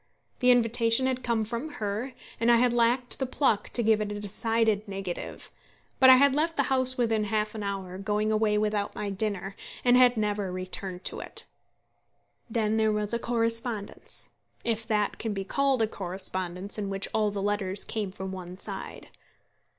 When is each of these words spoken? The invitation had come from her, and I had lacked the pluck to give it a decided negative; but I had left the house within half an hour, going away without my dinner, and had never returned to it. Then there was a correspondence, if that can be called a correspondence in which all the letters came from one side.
The 0.39 0.49
invitation 0.49 1.05
had 1.05 1.21
come 1.21 1.43
from 1.43 1.73
her, 1.73 2.13
and 2.39 2.49
I 2.51 2.55
had 2.55 2.73
lacked 2.73 3.19
the 3.19 3.27
pluck 3.27 3.69
to 3.73 3.83
give 3.83 4.01
it 4.01 4.11
a 4.11 4.19
decided 4.19 4.87
negative; 4.87 5.51
but 5.99 6.09
I 6.09 6.15
had 6.15 6.33
left 6.33 6.57
the 6.57 6.63
house 6.73 6.97
within 6.97 7.25
half 7.25 7.53
an 7.53 7.61
hour, 7.61 7.99
going 7.99 8.31
away 8.31 8.57
without 8.57 8.95
my 8.95 9.11
dinner, 9.11 9.55
and 9.85 9.95
had 9.95 10.17
never 10.17 10.51
returned 10.51 11.03
to 11.05 11.19
it. 11.19 11.45
Then 12.49 12.77
there 12.77 12.91
was 12.91 13.13
a 13.13 13.19
correspondence, 13.19 14.29
if 14.63 14.87
that 14.87 15.19
can 15.19 15.33
be 15.35 15.43
called 15.43 15.83
a 15.83 15.87
correspondence 15.87 16.79
in 16.79 16.89
which 16.89 17.07
all 17.13 17.29
the 17.29 17.39
letters 17.39 17.85
came 17.85 18.09
from 18.09 18.31
one 18.31 18.57
side. 18.57 19.09